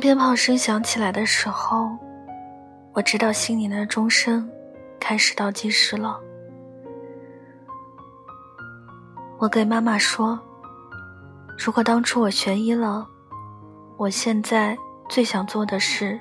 [0.00, 1.90] 鞭炮声响起来的时候，
[2.94, 4.50] 我知道新年的钟声
[4.98, 6.18] 开始倒计时了。
[9.38, 10.40] 我给妈妈说
[11.58, 13.06] ：“如果当初我学医了，
[13.98, 14.76] 我现在
[15.08, 16.18] 最想做的事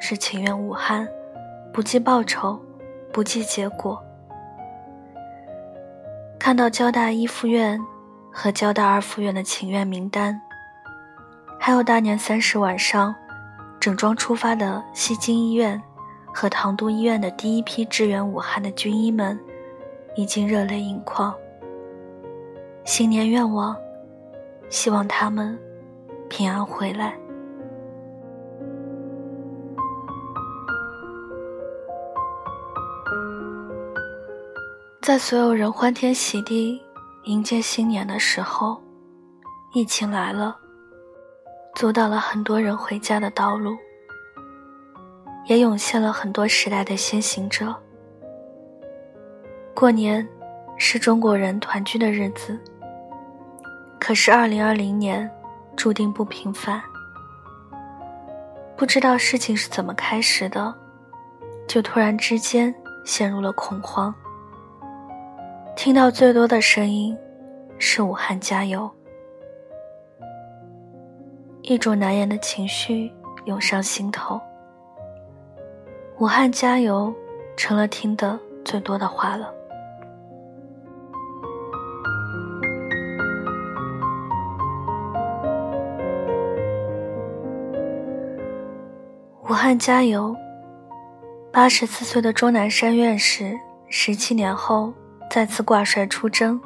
[0.00, 1.06] 是情愿武汉，
[1.72, 2.60] 不计报酬，
[3.12, 4.02] 不计结果。”
[6.36, 7.80] 看到交大一附院
[8.32, 10.40] 和交大二附院的请愿名单。
[11.62, 13.14] 还有大年三十晚上，
[13.78, 15.80] 整装出发的西京医院
[16.32, 19.38] 和唐都医院的第一批支援武汉的军医们，
[20.16, 21.34] 已经热泪盈眶。
[22.86, 23.76] 新年愿望，
[24.70, 25.56] 希望他们
[26.30, 27.14] 平安回来。
[35.02, 36.80] 在所有人欢天喜地
[37.24, 38.82] 迎接新年的时候，
[39.74, 40.56] 疫情来了。
[41.80, 43.74] 阻挡了很多人回家的道路，
[45.46, 47.74] 也涌现了很多时代的先行者。
[49.74, 50.28] 过年
[50.76, 52.60] 是中国人团聚的日子，
[53.98, 55.30] 可是2020年
[55.74, 56.78] 注定不平凡。
[58.76, 60.74] 不知道事情是怎么开始的，
[61.66, 62.74] 就突然之间
[63.06, 64.14] 陷入了恐慌。
[65.74, 67.16] 听到最多的声音
[67.78, 68.94] 是“武汉加油”。
[71.62, 73.12] 一种难言的情绪
[73.44, 74.40] 涌上心头。
[76.18, 77.14] 武汉加油，
[77.56, 79.52] 成了听得最多的话了。
[89.48, 90.36] 武汉加油！
[91.52, 93.58] 八十四岁的钟南山院士，
[93.88, 94.92] 十七年后
[95.28, 96.60] 再次挂帅出征。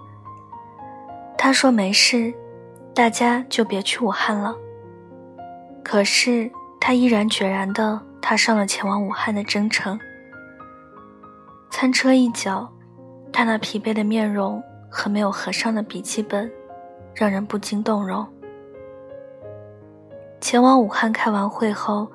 [1.39, 2.33] 他说：“没事，
[2.95, 4.55] 大家就别去武汉了。”
[5.85, 6.51] 可是
[6.81, 9.97] 他毅然决然地踏上了前往武汉的征程。
[11.71, 12.69] 餐车一角，
[13.33, 16.51] 他那疲惫的面容和没有合上的笔记本，
[17.15, 18.27] 让人不禁动容。
[20.41, 22.11] 前往武汉开完会后，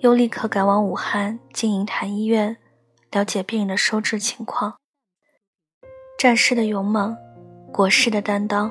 [0.00, 2.56] 又立刻赶往武汉金银潭医院，
[3.10, 4.74] 了解病人的收治情况。
[6.18, 7.16] 战士的勇猛，
[7.72, 8.70] 国士的担当，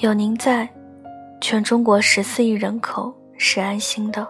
[0.00, 0.68] 有您在。
[1.42, 4.24] 全中国十四亿人口是安心的。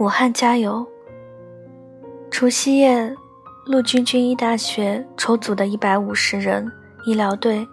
[0.00, 0.84] 武汉加油！
[2.28, 3.14] 除夕夜，
[3.66, 6.68] 陆军军医大学筹组的一百五十人
[7.06, 7.64] 医疗队，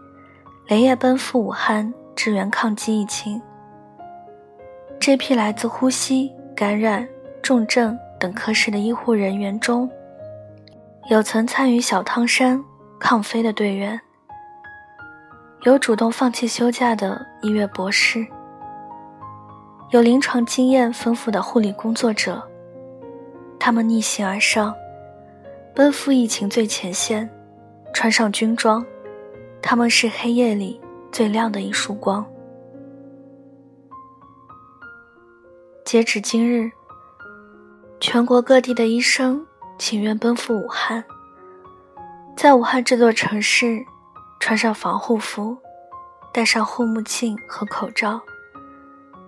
[0.68, 3.41] 连夜奔赴武汉支援抗击疫情。
[5.00, 7.09] 这批来自呼吸、感染、
[7.41, 7.97] 重症。
[8.22, 9.90] 等科室的医护人员中，
[11.09, 12.64] 有曾参与小汤山
[13.00, 14.00] 抗非的队员，
[15.64, 18.24] 有主动放弃休假的医院博士，
[19.90, 22.48] 有临床经验丰富的护理工作者。
[23.59, 24.72] 他们逆行而上，
[25.74, 27.28] 奔赴疫情最前线，
[27.92, 28.86] 穿上军装，
[29.64, 30.80] 他们是黑夜里
[31.12, 32.24] 最亮的一束光。
[35.84, 36.70] 截止今日。
[38.02, 39.46] 全国各地的医生
[39.78, 41.04] 情愿奔赴武汉，
[42.36, 43.86] 在武汉这座城市，
[44.40, 45.56] 穿上防护服，
[46.34, 48.20] 戴上护目镜和口罩，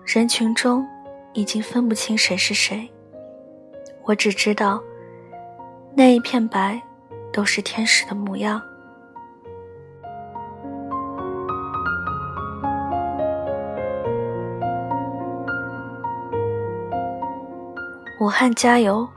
[0.04, 0.84] 人群中
[1.34, 2.92] 已经分不清谁是谁。
[4.02, 4.82] 我只知道，
[5.94, 6.82] 那一片白，
[7.32, 8.60] 都是天使的模样。
[18.20, 19.08] 武汉加油！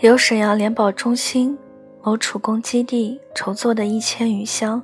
[0.00, 1.58] 由沈阳联保中心
[2.02, 4.82] 某储工基地筹措的一千余箱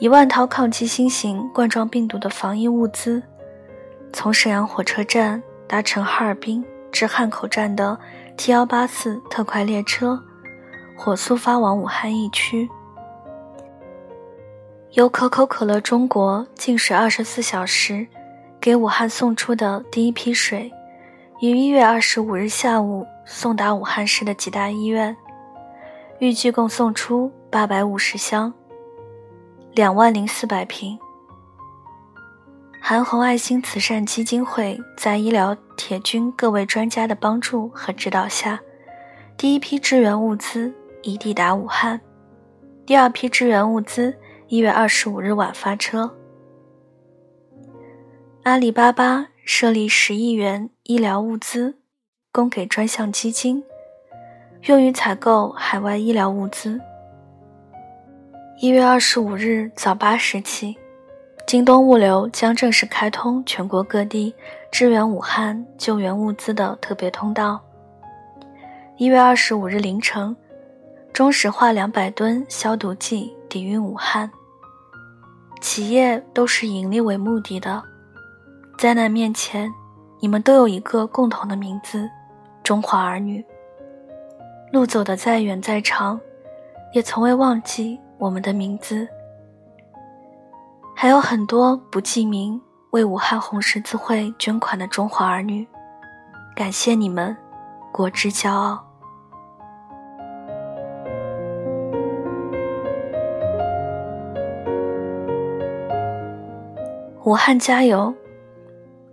[0.00, 3.22] 一万套抗击新型冠状病毒的防疫物资，
[4.12, 7.96] 从沈阳火车站搭乘哈尔滨至汉口站的
[8.36, 10.20] T 幺八四特快列车，
[10.96, 12.68] 火速发往武汉疫区。
[14.90, 18.08] 由可口可乐中国净水二十四小时
[18.60, 20.72] 给武汉送出的第一批水。
[21.38, 25.14] 于一月二十五日下午送达武汉市的几大医院，
[26.18, 28.50] 预计共送出八百五十箱，
[29.74, 30.98] 两万零四百瓶。
[32.80, 38.58] 韩红爱心慈善基金会在医疗铁军各位专家的帮助和指导下，
[39.36, 40.72] 第一批支援物资
[41.02, 42.00] 已抵达武汉，
[42.86, 44.16] 第二批支援物资
[44.48, 46.16] 一月二十五日晚发车。
[48.44, 49.28] 阿里巴巴。
[49.46, 51.76] 设立十亿元医疗物资，
[52.32, 53.62] 供给专项基金，
[54.64, 56.80] 用于采购海外医疗物资。
[58.58, 60.76] 一月二十五日早八时起，
[61.46, 64.34] 京东物流将正式开通全国各地
[64.72, 67.64] 支援武汉救援物资的特别通道。
[68.96, 70.36] 一月二十五日凌晨，
[71.12, 74.28] 中石化两百吨消毒剂抵运武汉。
[75.60, 77.80] 企业都是盈利为目的的，
[78.78, 79.72] 灾难面前，
[80.20, 82.10] 你们都有一个共同的名字——
[82.62, 83.42] 中华儿女。
[84.70, 86.20] 路走得再远再长，
[86.92, 89.08] 也从未忘记我们的名字。
[90.94, 95.66] 还有很多不记名为武汉红十字会捐款的中华儿女，
[96.54, 97.34] 感谢你们，
[97.90, 98.84] 国之骄傲。
[107.24, 108.14] 武汉加油！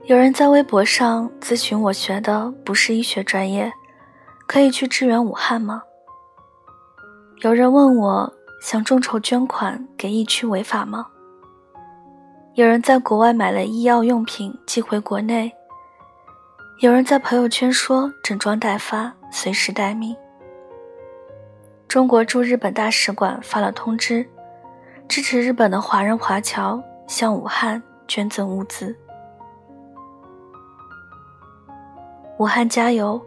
[0.05, 3.71] 有人在微博上咨询我，学的不是医学专业，
[4.45, 5.81] 可以去支援武汉吗？
[7.37, 11.07] 有人问我，想众筹捐款给疫区违法吗？
[12.55, 15.49] 有人在国外买了医药用品寄回国内，
[16.79, 20.13] 有人在朋友圈说整装待发，随时待命。
[21.87, 24.29] 中国驻日本大使馆发了通知，
[25.07, 27.81] 支持日本的华人华侨向武汉。
[28.05, 28.95] 捐赠物资，
[32.39, 33.21] 武汉加油！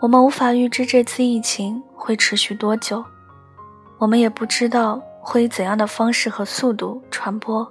[0.00, 3.04] 我们无法预知这次疫情会持续多久，
[3.98, 7.70] 我们也不知道会以怎样的方式和速度传播。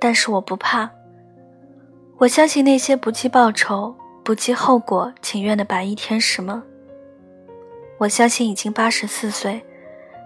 [0.00, 0.90] 但是我不怕，
[2.16, 3.94] 我相信那些不计报酬、
[4.24, 6.62] 不计后果、情愿的白衣天使们。
[7.98, 9.62] 我相信已经八十四岁，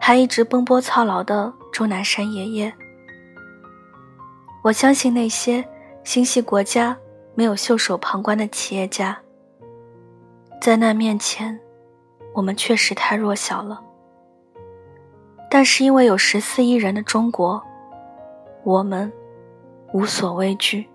[0.00, 2.72] 还一直奔波操劳的钟南山爷爷。
[4.62, 5.62] 我相信那些
[6.04, 6.96] 心系国家、
[7.34, 9.18] 没有袖手旁观的企业家。
[10.60, 11.60] 在那面前，
[12.32, 13.82] 我们确实太弱小了。
[15.50, 17.62] 但是因为有十四亿人的中国，
[18.64, 19.12] 我们
[19.92, 20.88] 无所畏惧。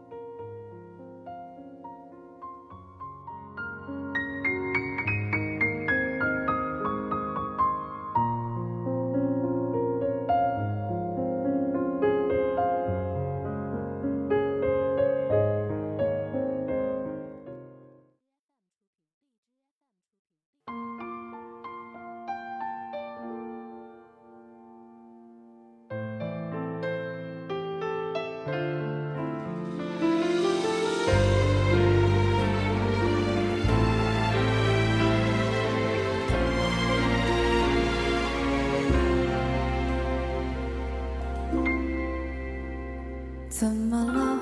[43.59, 44.39] 怎么了？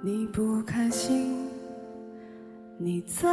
[0.00, 1.34] 你不开心？
[2.78, 3.26] 你在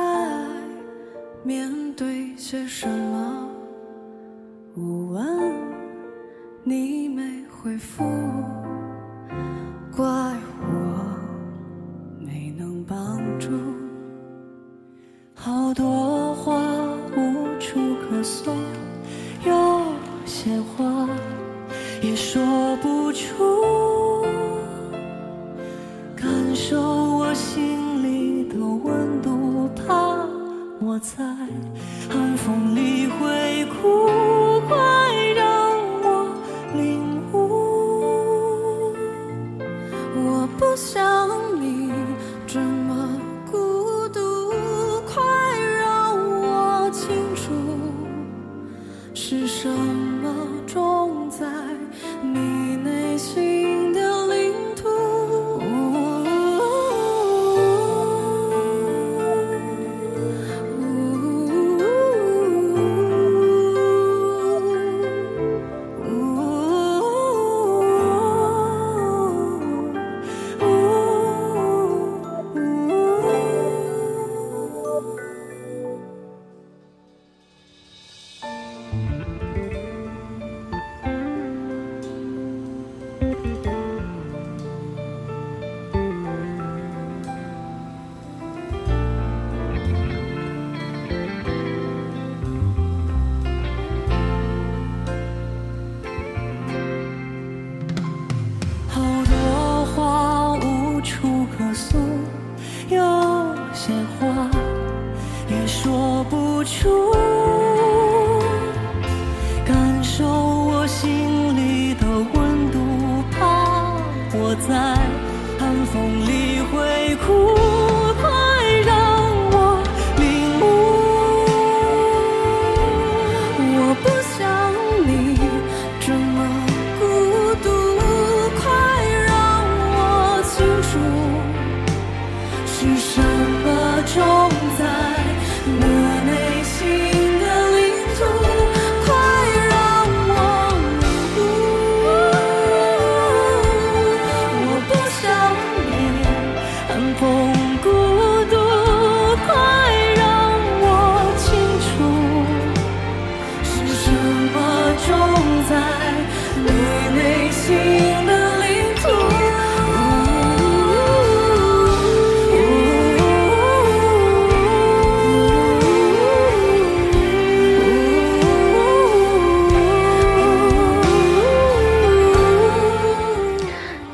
[1.43, 3.47] 面对些什么？
[4.73, 5.23] 我问，
[6.63, 8.03] 你没回复，
[9.95, 10.03] 怪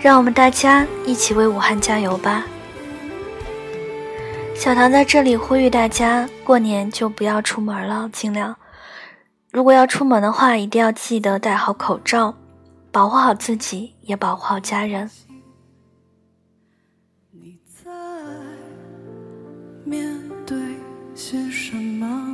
[0.07, 2.45] 让我们大家一起为武汉加油吧！
[4.55, 8.55] 小唐在这里呼吁大家，过年就不要出门了，尽量。
[9.51, 12.33] 如果要出门的话，一定要记得戴好口罩，
[12.89, 15.11] 保护好自己，也保护好家人。
[17.31, 17.91] 你在
[19.83, 20.57] 面对
[21.15, 22.26] 些什么？